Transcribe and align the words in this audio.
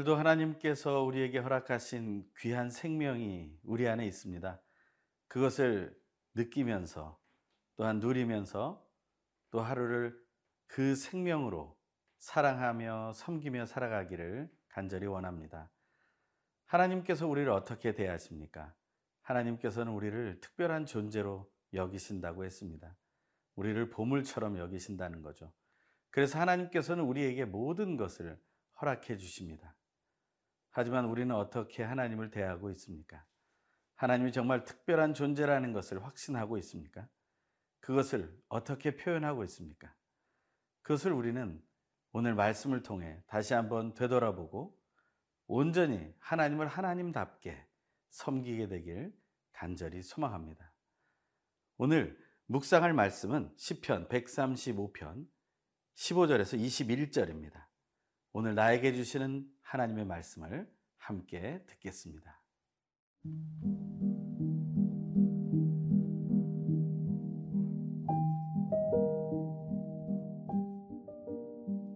오늘도 0.00 0.16
하나님께서 0.16 1.02
우리에게 1.02 1.38
허락하신 1.38 2.30
귀한 2.38 2.70
생명이 2.70 3.58
우리 3.64 3.86
안에 3.86 4.06
있습니다. 4.06 4.58
그것을 5.28 5.94
느끼면서 6.34 7.20
또한 7.76 7.98
누리면서 7.98 8.82
또 9.50 9.60
하루를 9.60 10.18
그 10.66 10.94
생명으로 10.94 11.76
사랑하며 12.18 13.12
섬기며 13.12 13.66
살아가기를 13.66 14.50
간절히 14.68 15.06
원합니다. 15.06 15.70
하나님께서 16.64 17.26
우리를 17.26 17.50
어떻게 17.50 17.94
대하십니까? 17.94 18.74
하나님께서는 19.22 19.92
우리를 19.92 20.40
특별한 20.40 20.86
존재로 20.86 21.50
여기신다고 21.74 22.44
했습니다. 22.44 22.96
우리를 23.54 23.90
보물처럼 23.90 24.56
여기신다는 24.56 25.20
거죠. 25.20 25.52
그래서 26.08 26.38
하나님께서는 26.38 27.04
우리에게 27.04 27.44
모든 27.44 27.98
것을 27.98 28.40
허락해 28.80 29.18
주십니다. 29.18 29.74
하지만 30.70 31.06
우리는 31.06 31.34
어떻게 31.34 31.82
하나님을 31.82 32.30
대하고 32.30 32.70
있습니까? 32.70 33.24
하나님이 33.96 34.32
정말 34.32 34.64
특별한 34.64 35.14
존재라는 35.14 35.72
것을 35.72 36.04
확신하고 36.04 36.56
있습니까? 36.58 37.08
그것을 37.80 38.34
어떻게 38.48 38.96
표현하고 38.96 39.44
있습니까? 39.44 39.94
그것을 40.82 41.12
우리는 41.12 41.62
오늘 42.12 42.34
말씀을 42.34 42.82
통해 42.82 43.22
다시 43.26 43.54
한번 43.54 43.94
되돌아보고 43.94 44.78
온전히 45.46 46.14
하나님을 46.18 46.66
하나님답게 46.66 47.66
섬기게 48.10 48.68
되길 48.68 49.12
간절히 49.52 50.02
소망합니다. 50.02 50.72
오늘 51.76 52.18
묵상할 52.46 52.92
말씀은 52.92 53.52
시편 53.56 54.08
135편 54.08 55.26
15절에서 55.94 56.58
21절입니다. 56.58 57.69
오늘 58.32 58.54
나에게 58.54 58.92
주시는 58.92 59.44
하나님의 59.60 60.04
말씀을 60.04 60.70
함께 60.98 61.64
듣겠습니다. 61.66 62.40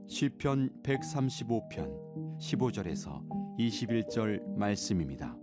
시편 0.09 0.83
135편 0.83 2.39
15절에서 2.41 3.25
21절 3.57 4.45
말씀입니다. 4.57 5.37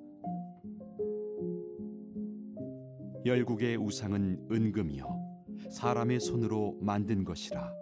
열국의 3.26 3.78
우상은 3.78 4.46
은금이요 4.52 5.48
사람의 5.70 6.20
손으로 6.20 6.78
만든 6.82 7.24
것이라 7.24 7.82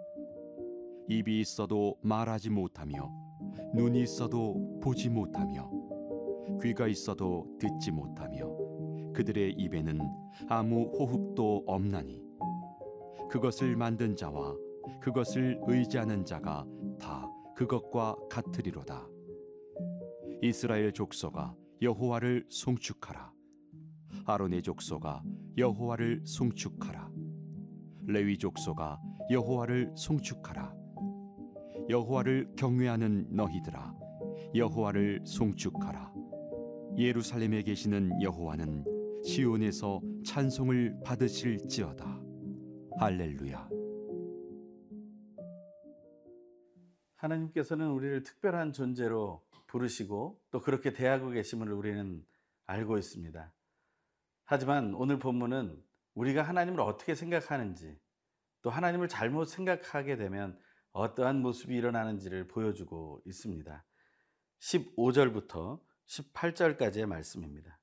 입이 1.08 1.40
있어도 1.40 1.96
말하지 2.02 2.50
못하며 2.50 3.10
눈이 3.74 4.02
있어도 4.02 4.80
보지 4.82 5.08
못하며 5.08 5.70
귀가 6.62 6.86
있어도 6.86 7.46
듣지 7.58 7.90
못하며 7.90 8.48
그들의 9.12 9.52
입에는 9.52 10.00
아무 10.48 10.84
호흡도 10.98 11.64
없나니 11.66 12.22
그것을 13.30 13.76
만든 13.76 14.16
자와 14.16 14.56
그것을 15.00 15.60
의지하는 15.66 16.24
자가 16.24 16.66
다 16.98 17.28
그것과 17.54 18.16
같으리로다. 18.28 19.06
이스라엘 20.42 20.92
족속아 20.92 21.54
여호와를 21.82 22.46
송축하라. 22.48 23.32
아론의 24.26 24.62
족속아 24.62 25.22
여호와를 25.56 26.22
송축하라. 26.24 27.10
레위 28.06 28.36
족속아 28.38 28.98
여호와를 29.30 29.92
송축하라 29.96 30.79
여호와를 31.90 32.54
경외하는 32.56 33.26
너희들아 33.34 33.92
여호와를 34.54 35.22
송축하라. 35.26 36.14
예루살렘에 36.96 37.62
계시는 37.62 38.22
여호와는 38.22 38.84
시온에서 39.24 40.00
찬송을 40.24 41.00
받으실지어다. 41.04 42.22
할렐루야. 43.00 43.68
하나님께서는 47.16 47.88
우리를 47.90 48.22
특별한 48.22 48.72
존재로 48.72 49.44
부르시고 49.66 50.40
또 50.52 50.60
그렇게 50.60 50.92
대하고 50.92 51.30
계심을 51.30 51.72
우리는 51.72 52.24
알고 52.66 52.98
있습니다. 52.98 53.52
하지만 54.44 54.94
오늘 54.94 55.18
본문은 55.18 55.82
우리가 56.14 56.42
하나님을 56.42 56.80
어떻게 56.80 57.16
생각하는지 57.16 57.98
또 58.62 58.70
하나님을 58.70 59.08
잘못 59.08 59.46
생각하게 59.46 60.16
되면 60.16 60.56
어떠한 60.92 61.40
모습이 61.42 61.74
일어나는지를 61.76 62.48
보여주고 62.48 63.22
있습니다. 63.24 63.84
15절부터 64.60 65.80
18절까지의 66.06 67.06
말씀입니다. 67.06 67.78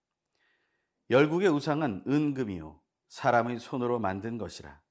열국의 1.10 1.50
우상은 1.50 2.04
은금이요 2.08 2.82
사람의 3.08 3.60
손으로 3.60 4.00
만든 4.00 4.38
것이라 4.38 4.82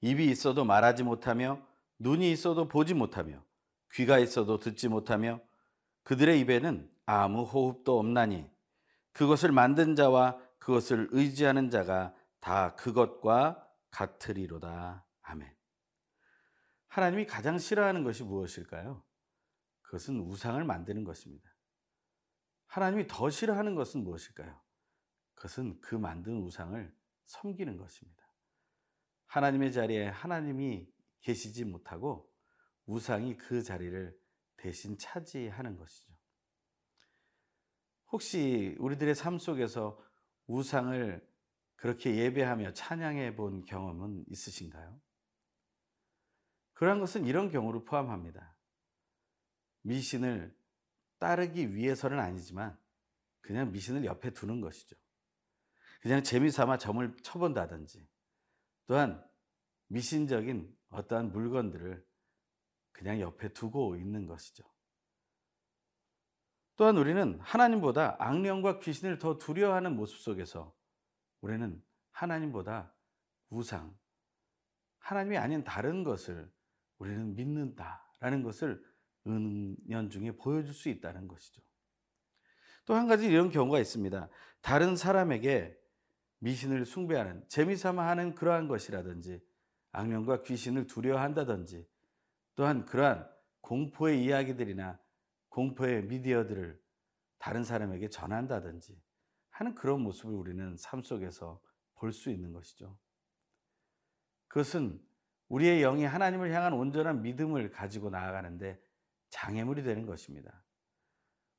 입이 0.00 0.26
있어도 0.26 0.64
말하지 0.64 1.02
못하며 1.02 1.60
눈이 1.98 2.30
있어도 2.30 2.68
보지 2.68 2.94
못하며 2.94 3.44
귀가 3.92 4.18
있어도 4.18 4.58
듣지 4.58 4.88
못하며 4.88 5.40
그들의 6.04 6.40
입에는 6.40 6.90
아무 7.04 7.42
호흡도 7.42 7.98
없나니 7.98 8.48
그것을 9.12 9.50
만든 9.50 9.96
자와 9.96 10.38
그것을 10.58 11.08
의지하는 11.10 11.70
자가 11.70 12.14
다 12.38 12.74
그것과 12.76 13.66
같으리로다. 13.90 15.04
아멘. 15.22 15.59
하나님이 16.90 17.24
가장 17.24 17.56
싫어하는 17.56 18.02
것이 18.02 18.24
무엇일까요? 18.24 19.02
그것은 19.82 20.20
우상을 20.20 20.62
만드는 20.64 21.04
것입니다. 21.04 21.48
하나님이 22.66 23.06
더 23.08 23.30
싫어하는 23.30 23.76
것은 23.76 24.02
무엇일까요? 24.02 24.60
그것은 25.34 25.80
그 25.80 25.94
만든 25.94 26.42
우상을 26.42 26.92
섬기는 27.26 27.76
것입니다. 27.76 28.22
하나님의 29.26 29.72
자리에 29.72 30.08
하나님이 30.08 30.92
계시지 31.20 31.64
못하고 31.64 32.28
우상이 32.86 33.36
그 33.36 33.62
자리를 33.62 34.18
대신 34.56 34.98
차지하는 34.98 35.76
것이죠. 35.76 36.12
혹시 38.08 38.74
우리들의 38.80 39.14
삶 39.14 39.38
속에서 39.38 40.04
우상을 40.48 41.24
그렇게 41.76 42.16
예배하며 42.16 42.72
찬양해 42.72 43.36
본 43.36 43.64
경험은 43.64 44.24
있으신가요? 44.28 45.00
그러한 46.80 46.98
것은 46.98 47.26
이런 47.26 47.50
경우를 47.50 47.84
포함합니다. 47.84 48.56
미신을 49.82 50.56
따르기 51.18 51.74
위해서는 51.74 52.18
아니지만 52.18 52.78
그냥 53.42 53.70
미신을 53.70 54.06
옆에 54.06 54.30
두는 54.30 54.62
것이죠. 54.62 54.96
그냥 56.00 56.22
재미삼아 56.22 56.78
점을 56.78 57.14
쳐본다든지 57.22 58.08
또한 58.86 59.22
미신적인 59.88 60.74
어떠한 60.88 61.32
물건들을 61.32 62.02
그냥 62.92 63.20
옆에 63.20 63.52
두고 63.52 63.96
있는 63.96 64.26
것이죠. 64.26 64.64
또한 66.76 66.96
우리는 66.96 67.38
하나님보다 67.40 68.16
악령과 68.18 68.78
귀신을 68.78 69.18
더 69.18 69.36
두려워하는 69.36 69.96
모습 69.96 70.16
속에서 70.16 70.74
우리는 71.42 71.84
하나님보다 72.12 72.94
우상, 73.50 73.94
하나님이 74.98 75.36
아닌 75.36 75.62
다른 75.62 76.04
것을 76.04 76.50
우리는 77.00 77.34
믿는다라는 77.34 78.42
것을 78.44 78.82
은연 79.26 80.10
중에 80.10 80.32
보여줄 80.36 80.72
수 80.72 80.88
있다는 80.88 81.26
것이죠. 81.26 81.60
또 82.86 82.94
한 82.94 83.08
가지 83.08 83.26
이런 83.26 83.50
경우가 83.50 83.78
있습니다. 83.80 84.28
다른 84.60 84.96
사람에게 84.96 85.76
미신을 86.38 86.84
숭배하는 86.86 87.44
재미삼아 87.48 88.06
하는 88.08 88.34
그러한 88.34 88.68
것이라든지 88.68 89.42
악령과 89.92 90.42
귀신을 90.42 90.86
두려워한다든지 90.86 91.86
또한 92.54 92.86
그러한 92.86 93.28
공포의 93.60 94.24
이야기들이나 94.24 94.98
공포의 95.48 96.04
미디어들을 96.04 96.80
다른 97.38 97.64
사람에게 97.64 98.08
전한다든지 98.08 99.00
하는 99.50 99.74
그런 99.74 100.00
모습을 100.00 100.34
우리는 100.34 100.76
삶 100.76 101.02
속에서 101.02 101.60
볼 101.94 102.12
수 102.12 102.30
있는 102.30 102.52
것이죠. 102.52 102.96
그것은 104.48 105.00
우리의 105.50 105.80
영이 105.80 106.04
하나님을 106.04 106.52
향한 106.52 106.72
온전한 106.72 107.22
믿음을 107.22 107.70
가지고 107.70 108.08
나아가는데 108.08 108.80
장애물이 109.30 109.82
되는 109.82 110.06
것입니다. 110.06 110.64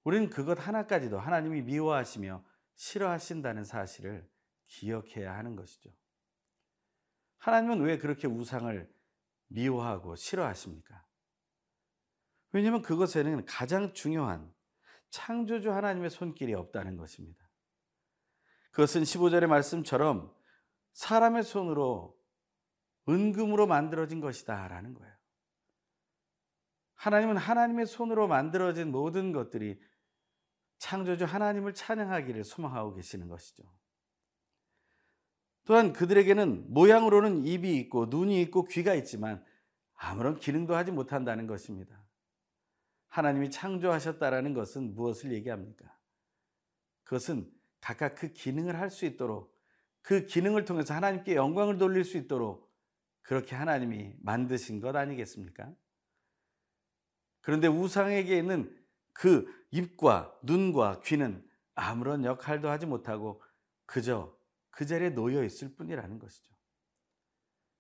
우리는 0.03 0.29
그것 0.29 0.65
하나까지도 0.65 1.19
하나님이 1.19 1.61
미워하시며 1.61 2.43
싫어하신다는 2.75 3.65
사실을 3.65 4.27
기억해야 4.67 5.35
하는 5.35 5.55
것이죠. 5.55 5.91
하나님은 7.37 7.81
왜 7.81 7.97
그렇게 7.97 8.27
우상을 8.27 8.89
미워하고 9.47 10.15
싫어하십니까? 10.15 11.05
왜냐하면 12.53 12.81
그것에는 12.81 13.45
가장 13.45 13.93
중요한 13.93 14.53
창조주 15.09 15.71
하나님의 15.71 16.09
손길이 16.09 16.53
없다는 16.53 16.95
것입니다. 16.95 17.45
그것은 18.71 19.03
15절의 19.03 19.47
말씀처럼 19.47 20.33
사람의 20.93 21.43
손으로 21.43 22.20
은금으로 23.09 23.67
만들어진 23.67 24.19
것이다 24.19 24.67
라는 24.67 24.93
거예요. 24.93 25.13
하나님은 26.95 27.37
하나님의 27.37 27.87
손으로 27.87 28.27
만들어진 28.27 28.91
모든 28.91 29.31
것들이 29.31 29.81
창조주 30.77 31.25
하나님을 31.25 31.73
찬양하기를 31.73 32.43
소망하고 32.43 32.93
계시는 32.93 33.27
것이죠. 33.27 33.63
또한 35.65 35.93
그들에게는 35.93 36.73
모양으로는 36.73 37.45
입이 37.45 37.75
있고 37.77 38.07
눈이 38.07 38.41
있고 38.43 38.65
귀가 38.65 38.93
있지만 38.95 39.43
아무런 39.93 40.37
기능도 40.37 40.75
하지 40.75 40.91
못한다는 40.91 41.47
것입니다. 41.47 42.03
하나님이 43.09 43.51
창조하셨다라는 43.51 44.53
것은 44.53 44.95
무엇을 44.95 45.31
얘기합니까? 45.33 45.95
그것은 47.03 47.51
각각 47.79 48.15
그 48.15 48.31
기능을 48.31 48.79
할 48.79 48.89
수 48.89 49.05
있도록 49.05 49.55
그 50.01 50.25
기능을 50.25 50.65
통해서 50.65 50.93
하나님께 50.93 51.35
영광을 51.35 51.77
돌릴 51.77 52.03
수 52.05 52.17
있도록 52.17 52.70
그렇게 53.21 53.55
하나님이 53.55 54.15
만드신 54.21 54.79
것 54.81 54.95
아니겠습니까? 54.95 55.73
그런데 57.41 57.67
우상에게 57.67 58.37
있는 58.37 58.75
그 59.13 59.45
입과 59.71 60.37
눈과 60.43 61.01
귀는 61.01 61.47
아무런 61.75 62.23
역할도 62.25 62.69
하지 62.69 62.85
못하고 62.85 63.41
그저 63.85 64.35
그 64.69 64.85
자리에 64.85 65.09
놓여 65.09 65.43
있을 65.43 65.75
뿐이라는 65.75 66.19
것이죠. 66.19 66.51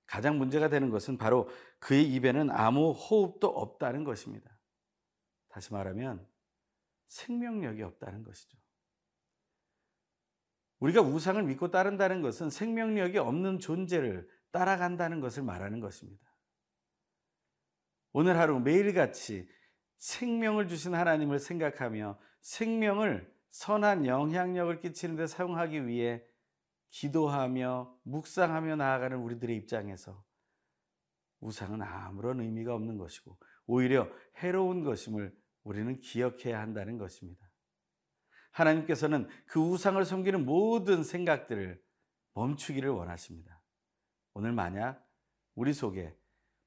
가장 0.05 0.37
문제가 0.37 0.67
되는 0.67 0.89
것은 0.89 1.17
바로 1.17 1.49
그의 1.79 2.05
입에는 2.13 2.51
아무 2.51 2.91
호흡도 2.91 3.47
없다는 3.47 4.03
것입니다. 4.03 4.51
다시 5.47 5.71
말하면 5.71 6.27
생명력이 7.07 7.81
없다는 7.83 8.23
것이죠. 8.23 8.57
우리가 10.79 11.01
우상을 11.01 11.41
믿고 11.43 11.71
따른다는 11.71 12.21
것은 12.21 12.49
생명력이 12.49 13.19
없는 13.19 13.59
존재를 13.59 14.27
따라간다는 14.51 15.19
것을 15.19 15.43
말하는 15.43 15.79
것입니다. 15.79 16.31
오늘 18.13 18.37
하루 18.37 18.59
매일같이 18.59 19.47
생명을 19.97 20.67
주신 20.67 20.93
하나님을 20.95 21.39
생각하며 21.39 22.19
생명을 22.41 23.31
선한 23.51 24.05
영향력을 24.05 24.79
끼치는 24.79 25.15
데 25.15 25.27
사용하기 25.27 25.87
위해 25.87 26.23
기도하며 26.89 27.97
묵상하며 28.03 28.75
나아가는 28.77 29.17
우리들의 29.17 29.55
입장에서 29.57 30.23
우상은 31.39 31.81
아무런 31.81 32.39
의미가 32.41 32.73
없는 32.75 32.97
것이고 32.97 33.37
오히려 33.65 34.09
해로운 34.37 34.83
것임을 34.83 35.35
우리는 35.63 35.99
기억해야 35.99 36.59
한다는 36.59 36.97
것입니다. 36.97 37.49
하나님께서는 38.51 39.27
그 39.45 39.59
우상을 39.59 40.03
섬기는 40.03 40.45
모든 40.45 41.03
생각들을 41.03 41.81
멈추기를 42.33 42.89
원하십니다. 42.89 43.60
오늘 44.33 44.51
만약 44.51 45.07
우리 45.55 45.73
속에 45.73 46.15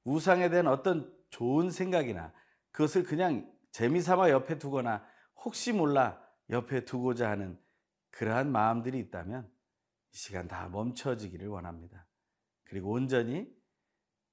우상에 0.03 0.49
대한 0.49 0.67
어떤 0.67 1.13
좋은 1.29 1.71
생각이나 1.71 2.33
그것을 2.71 3.03
그냥 3.03 3.51
재미삼아 3.71 4.29
옆에 4.29 4.57
두거나 4.57 5.05
혹시 5.43 5.73
몰라 5.73 6.21
옆에 6.49 6.85
두고자 6.85 7.29
하는 7.29 7.59
그러한 8.11 8.51
마음들이 8.51 8.99
있다면 8.99 9.49
이 10.11 10.17
시간 10.17 10.47
다 10.47 10.69
멈춰지기를 10.69 11.47
원합니다. 11.47 12.07
그리고 12.63 12.91
온전히 12.91 13.53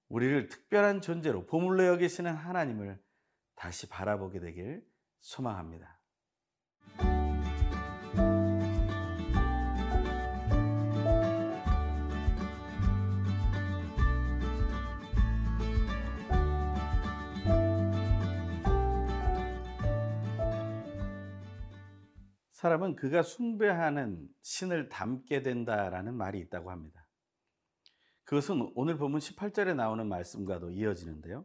우리를 0.09 0.49
특별한 0.49 1.01
존재로 1.01 1.47
보물로 1.47 1.87
여기시는 1.87 2.35
하나님을 2.35 3.03
다시 3.55 3.89
바라보게 3.89 4.41
되길 4.41 4.87
소망합니다. 5.21 5.99
사람은 22.63 22.95
그가 22.95 23.25
숭배하는 23.25 24.29
신을 24.41 24.89
닮게 24.89 25.43
된다라는 25.43 26.15
말이 26.15 26.39
있다고 26.39 26.71
합니다. 26.71 27.05
그것은 28.23 28.71
오늘 28.77 28.97
보면 28.97 29.19
18절에 29.19 29.75
나오는 29.75 30.07
말씀과도 30.09 30.71
이어지는데요. 30.71 31.45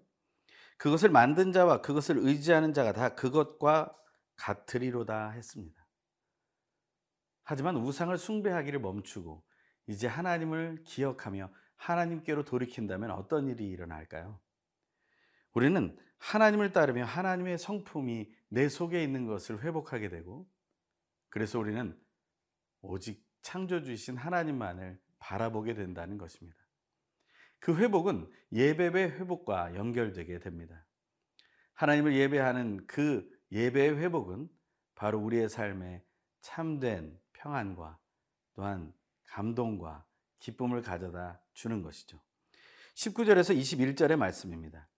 그것을 0.77 1.09
만든 1.09 1.51
자와 1.51 1.81
그것을 1.81 2.19
의지하는 2.19 2.71
자가 2.71 2.93
다 2.93 3.15
그것과 3.15 3.97
같으리로다 4.35 5.31
했습니다. 5.31 5.87
하지만 7.45 7.77
우상을 7.77 8.15
숭배하기를 8.15 8.79
멈추고 8.79 9.43
이제 9.87 10.05
하나님을 10.05 10.83
기억하며 10.83 11.49
하나님께로 11.77 12.45
돌이킨다면 12.45 13.09
어떤 13.09 13.47
일이 13.47 13.67
일어날까요? 13.67 14.39
우리는 15.53 15.97
하나님을 16.19 16.73
따르며 16.73 17.05
하나님의 17.05 17.57
성품이 17.57 18.31
내 18.49 18.69
속에 18.69 19.03
있는 19.03 19.25
것을 19.25 19.63
회복하게 19.63 20.09
되고 20.09 20.47
그래서 21.37 21.59
우리는 21.59 21.95
오직 22.81 23.23
창조주이신 23.43 24.17
하나님만을 24.17 24.99
바라보게 25.19 25.75
된다는 25.75 26.17
것입니다. 26.17 26.57
그 27.59 27.77
회복은 27.77 28.27
예배의 28.51 29.11
회복과 29.11 29.75
연결되게 29.75 30.39
됩니다. 30.39 30.83
하나님을 31.75 32.15
예배하는 32.15 32.87
그 32.87 33.29
예배의 33.51 33.99
회복은 33.99 34.49
바로 34.95 35.19
우리의 35.19 35.47
삶에 35.47 36.03
참된 36.41 37.15
평안과 37.33 37.99
또한 38.55 38.91
감동과 39.25 40.07
기쁨을 40.39 40.81
가져다 40.81 41.39
주는 41.53 41.83
것이죠. 41.83 42.19
19절에서 42.95 43.55
21절의 43.55 44.15
말씀입니다. 44.15 44.89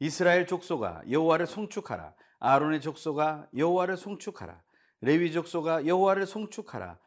이스라엘 0.00 0.44
족속아 0.48 1.02
여호와를 1.08 1.46
송축하라 1.46 2.16
아론의 2.40 2.80
족속아 2.80 3.50
여호와를 3.56 3.96
송축하라 3.96 4.66
레위 5.00 5.32
족속아 5.32 5.86
여호와를 5.86 6.26
송축하라. 6.26 6.98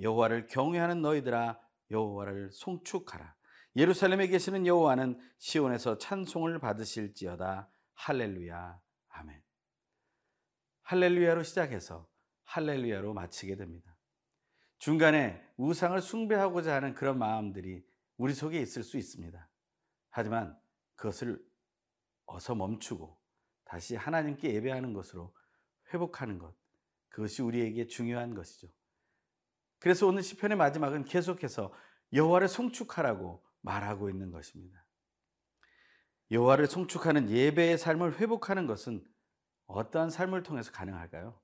여호와를 0.00 0.46
경외하는 0.48 1.02
너희들아 1.02 1.60
여호와를 1.90 2.50
송축하라. 2.52 3.34
예루살렘에 3.76 4.28
계시는 4.28 4.66
여호와는 4.66 5.18
시온에서 5.38 5.98
찬송을 5.98 6.58
받으실지어다. 6.58 7.68
할렐루야. 7.94 8.80
아멘. 9.08 9.42
할렐루야로 10.82 11.42
시작해서 11.42 12.08
할렐루야로 12.44 13.14
마치게 13.14 13.56
됩니다. 13.56 13.96
중간에 14.78 15.42
우상을 15.56 15.98
숭배하고자 16.00 16.74
하는 16.74 16.94
그런 16.94 17.18
마음들이 17.18 17.84
우리 18.16 18.34
속에 18.34 18.60
있을 18.60 18.82
수 18.82 18.96
있습니다. 18.96 19.48
하지만 20.10 20.58
그것을 20.94 21.44
어서 22.26 22.54
멈추고 22.54 23.18
다시 23.64 23.96
하나님께 23.96 24.54
예배하는 24.54 24.92
것으로 24.92 25.34
회복하는 25.92 26.38
것 26.38 26.54
그것이 27.14 27.42
우리에게 27.42 27.86
중요한 27.86 28.34
것이죠. 28.34 28.66
그래서 29.78 30.04
오늘 30.08 30.24
시편의 30.24 30.56
마지막은 30.56 31.04
계속해서 31.04 31.72
여호와를 32.12 32.48
송축하라고 32.48 33.40
말하고 33.60 34.10
있는 34.10 34.32
것입니다. 34.32 34.84
여호와를 36.32 36.66
송축하는 36.66 37.30
예배의 37.30 37.78
삶을 37.78 38.18
회복하는 38.18 38.66
것은 38.66 39.06
어떠한 39.66 40.10
삶을 40.10 40.42
통해서 40.42 40.72
가능할까요? 40.72 41.40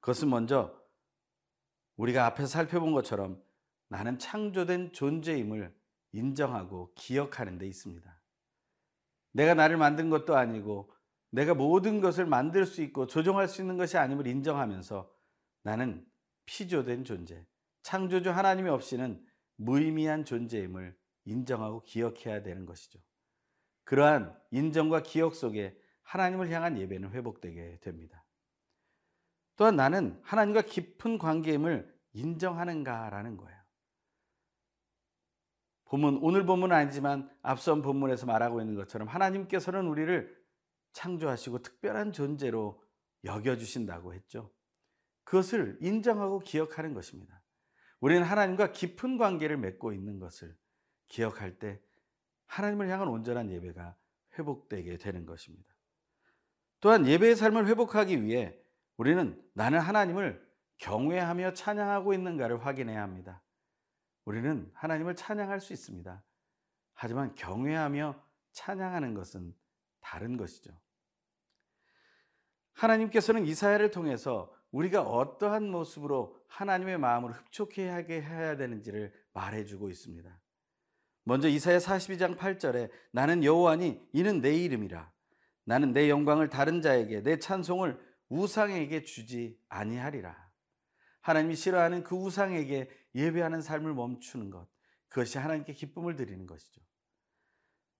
그것은 0.00 0.28
먼저 0.28 0.78
우리가 1.96 2.26
앞에서 2.26 2.46
살펴본 2.46 2.92
것처럼 2.92 3.42
나는 3.88 4.18
창조된 4.18 4.92
존재임을 4.92 5.74
인정하고 6.12 6.92
기억하는 6.94 7.56
데 7.56 7.66
있습니다. 7.66 8.20
내가 9.32 9.54
나를 9.54 9.78
만든 9.78 10.10
것도 10.10 10.36
아니고 10.36 10.93
내가 11.34 11.52
모든 11.52 12.00
것을 12.00 12.26
만들 12.26 12.64
수 12.64 12.80
있고 12.80 13.08
조종할 13.08 13.48
수 13.48 13.60
있는 13.60 13.76
것이 13.76 13.98
아님을 13.98 14.28
인정하면서 14.28 15.10
나는 15.64 16.06
피조된 16.46 17.04
존재, 17.04 17.44
창조주 17.82 18.30
하나님이 18.30 18.70
없이는 18.70 19.20
무의미한 19.56 20.24
존재임을 20.24 20.96
인정하고 21.24 21.82
기억해야 21.82 22.42
되는 22.42 22.66
것이죠. 22.66 23.00
그러한 23.82 24.38
인정과 24.52 25.02
기억 25.02 25.34
속에 25.34 25.76
하나님을 26.04 26.50
향한 26.50 26.78
예배는 26.78 27.10
회복되게 27.10 27.80
됩니다. 27.80 28.24
또한 29.56 29.74
나는 29.74 30.20
하나님과 30.22 30.62
깊은 30.62 31.18
관계임을 31.18 31.92
인정하는가라는 32.12 33.36
거예요. 33.36 33.58
본문, 35.86 36.18
오늘 36.22 36.46
본문은 36.46 36.74
아니지만 36.74 37.28
앞선 37.42 37.82
본문에서 37.82 38.26
말하고 38.26 38.60
있는 38.60 38.76
것처럼 38.76 39.08
하나님께서는 39.08 39.86
우리를 39.86 40.43
창조하시고 40.94 41.58
특별한 41.58 42.12
존재로 42.12 42.82
여겨주신다고 43.24 44.14
했죠. 44.14 44.50
그것을 45.24 45.78
인정하고 45.80 46.40
기억하는 46.40 46.94
것입니다. 46.94 47.42
우리는 48.00 48.22
하나님과 48.22 48.72
깊은 48.72 49.18
관계를 49.18 49.56
맺고 49.58 49.92
있는 49.92 50.18
것을 50.18 50.56
기억할 51.08 51.58
때 51.58 51.80
하나님을 52.46 52.88
향한 52.88 53.08
온전한 53.08 53.50
예배가 53.50 53.96
회복되게 54.38 54.96
되는 54.98 55.26
것입니다. 55.26 55.74
또한 56.80 57.06
예배의 57.06 57.36
삶을 57.36 57.66
회복하기 57.66 58.22
위해 58.22 58.58
우리는 58.96 59.42
나는 59.54 59.80
하나님을 59.80 60.44
경외하며 60.76 61.54
찬양하고 61.54 62.12
있는가를 62.14 62.64
확인해야 62.64 63.02
합니다. 63.02 63.42
우리는 64.24 64.70
하나님을 64.74 65.16
찬양할 65.16 65.60
수 65.60 65.72
있습니다. 65.72 66.22
하지만 66.92 67.34
경외하며 67.34 68.22
찬양하는 68.52 69.14
것은 69.14 69.54
다른 70.00 70.36
것이죠. 70.36 70.78
하나님께서는 72.74 73.46
이사야를 73.46 73.90
통해서 73.90 74.52
우리가 74.70 75.02
어떠한 75.02 75.70
모습으로 75.70 76.36
하나님의 76.48 76.98
마음을 76.98 77.32
흡족하게 77.32 78.20
해야 78.20 78.56
되는지를 78.56 79.12
말해주고 79.32 79.88
있습니다. 79.88 80.40
먼저 81.24 81.48
이사야 81.48 81.78
42장 81.78 82.36
8절에 82.36 82.90
나는 83.12 83.44
여호와니 83.44 84.00
이는 84.12 84.40
내 84.40 84.54
이름이라 84.54 85.10
나는 85.64 85.92
내 85.92 86.10
영광을 86.10 86.50
다른 86.50 86.82
자에게 86.82 87.22
내 87.22 87.38
찬송을 87.38 87.98
우상에게 88.28 89.04
주지 89.04 89.58
아니하리라. 89.68 90.44
하나님이 91.20 91.56
싫어하는 91.56 92.04
그 92.04 92.14
우상에게 92.16 92.90
예배하는 93.14 93.62
삶을 93.62 93.94
멈추는 93.94 94.50
것 94.50 94.68
그것이 95.08 95.38
하나님께 95.38 95.72
기쁨을 95.72 96.16
드리는 96.16 96.44
것이죠. 96.46 96.82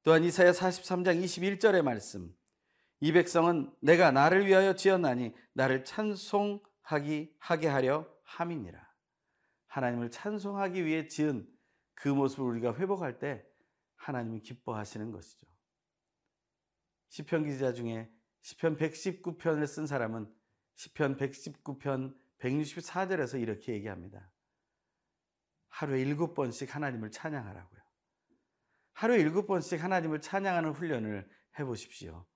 또한 0.03 0.25
이사야 0.25 0.51
43장 0.51 1.23
21절의 1.25 1.83
말씀 1.83 2.35
이 3.05 3.13
백성은 3.13 3.71
내가 3.83 4.11
나를 4.13 4.47
위하여 4.47 4.75
지었나니 4.75 5.35
나를 5.53 5.85
찬송하기 5.85 7.35
하게 7.39 7.69
하려 7.69 8.11
함이니라. 8.23 8.81
하나님을 9.67 10.11
찬송하기 10.11 10.87
위해 10.87 11.07
지은 11.07 11.47
그 11.93 12.09
모습을 12.09 12.47
우리가 12.53 12.75
회복할 12.77 13.19
때 13.19 13.45
하나님은 13.97 14.41
기뻐하시는 14.41 15.13
것이죠. 15.13 15.47
시편 17.11 17.45
기자 17.45 17.75
중에 17.75 18.11
시편 18.41 18.79
119편을 18.79 19.67
쓴 19.67 19.87
사람은 19.87 20.27
시편 20.77 21.19
119편 21.19 22.17
164절에서 22.39 23.39
이렇게 23.39 23.75
얘기합니다. 23.75 24.33
하루에 25.69 26.01
일곱 26.01 26.33
번씩 26.33 26.75
하나님을 26.75 27.11
찬양하라고요. 27.11 27.83
하루에 28.95 29.19
일곱 29.19 29.47
번씩 29.47 29.85
하나님을 29.85 30.23
찬양하는 30.23 30.71
훈련을 30.71 31.29
해 31.59 31.65
보십시오. 31.67 32.27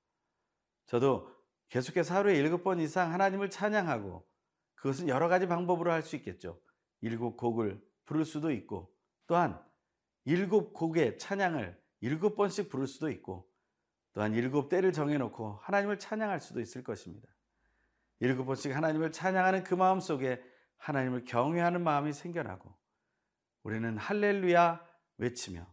저도 0.89 1.31
계속해서 1.69 2.15
하루에 2.15 2.37
일곱 2.37 2.65
번 2.65 2.81
이상 2.81 3.13
하나님을 3.13 3.51
찬양하고 3.51 4.27
그것은 4.75 5.09
여러 5.09 5.29
가지 5.29 5.47
방법으로 5.47 5.93
할 5.93 6.03
수 6.03 6.17
있겠죠. 6.17 6.61
일곱 7.01 7.37
곡을 7.37 7.81
부를 8.07 8.25
수도 8.25 8.51
있고 8.51 8.93
또한 9.27 9.63
일곱 10.25 10.73
곡의 10.73 11.19
찬양을 11.19 11.79
일곱 12.01 12.37
번씩 12.37 12.71
부를 12.71 12.87
수도 12.87 13.11
있고 13.11 13.49
또한 14.15 14.33
일곱 14.35 14.69
때를 14.69 14.93
정해놓고 14.93 15.61
하나님을 15.63 15.99
찬양할 15.99 16.41
수도 16.41 16.61
있을 16.61 16.83
것입니다. 16.83 17.29
일곱 18.21 18.47
번씩 18.47 18.75
하나님을 18.75 19.13
찬양하는 19.13 19.65
그 19.65 19.75
마음 19.75 20.01
속에 20.01 20.43
하나님을 20.79 21.25
경외하는 21.25 21.85
마음이 21.85 22.13
생겨나고 22.13 22.75
우리는 23.63 23.99
할렐루야 23.99 24.85
외치며 25.19 25.67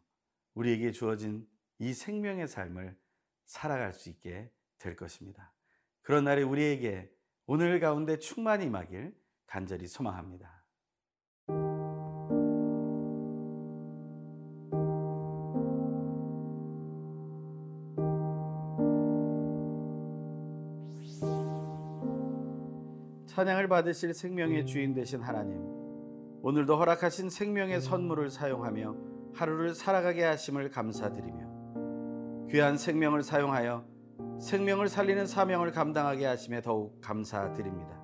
우리에게 0.55 0.91
주어진 0.91 1.47
이 1.79 1.93
생명의 1.93 2.47
삶을 2.47 2.97
살아갈 3.45 3.93
수 3.93 4.09
있게 4.09 4.51
될 4.79 4.95
것입니다. 4.95 5.53
그런 6.01 6.23
날이 6.23 6.43
우리에게 6.43 7.11
오늘 7.47 7.79
가운데 7.79 8.17
충만히 8.17 8.65
임하길 8.65 9.15
간절히 9.47 9.87
소망합니다. 9.87 10.65
찬양을 23.27 23.67
받으실 23.67 24.13
생명의 24.13 24.65
주인 24.65 24.93
되신 24.93 25.21
하나님, 25.21 25.59
오늘도 26.41 26.77
허락하신 26.77 27.29
생명의 27.29 27.81
선물을 27.81 28.29
사용하며 28.29 28.95
하루를 29.33 29.75
살아가게 29.75 30.23
하심을 30.23 30.69
감사드리며 30.69 32.47
귀한 32.49 32.77
생명을 32.77 33.23
사용하여 33.23 33.94
생명을 34.39 34.89
살리는 34.89 35.25
사명을 35.25 35.71
감당하게 35.71 36.25
하심에 36.25 36.61
더욱 36.61 36.99
감사드립니다. 37.01 38.01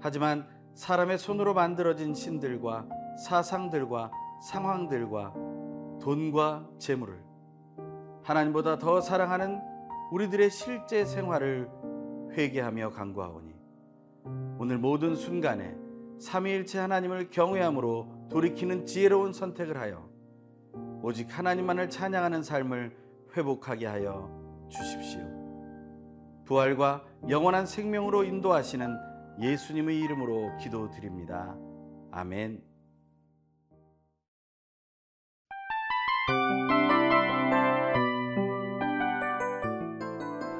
하지만 0.00 0.46
사람의 0.74 1.18
손으로 1.18 1.54
만들어진 1.54 2.14
신들과 2.14 2.86
사상들과 3.24 4.10
상황들과 4.42 5.34
돈과 6.00 6.68
재물을 6.78 7.22
하나님보다 8.22 8.78
더 8.78 9.00
사랑하는 9.00 9.60
우리들의 10.12 10.50
실제 10.50 11.04
생활을 11.04 11.68
회개하며 12.32 12.90
간구하오니 12.90 13.54
오늘 14.58 14.78
모든 14.78 15.14
순간에 15.14 15.76
삼위일체 16.18 16.78
하나님을 16.78 17.30
경외함으로 17.30 18.28
돌이키는 18.30 18.86
지혜로운 18.86 19.32
선택을 19.32 19.78
하여 19.78 20.08
오직 21.02 21.36
하나님만을 21.36 21.90
찬양하는 21.90 22.42
삶을 22.42 22.96
회복하게 23.36 23.86
하여 23.86 24.45
주십시오. 24.68 25.20
부활과 26.44 27.04
영원한 27.28 27.66
생명으로 27.66 28.24
인도하시는 28.24 28.96
예수님의 29.40 29.98
이름으로 29.98 30.56
기도드립니다. 30.58 31.56
아멘. 32.12 32.62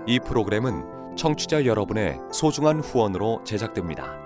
이 0.09 0.21
프로그램은 0.21 1.17
청취자 1.17 1.65
여러분의 1.65 2.19
소중한 2.31 2.81
후원으로 2.81 3.43
제작됩니다. 3.45 4.26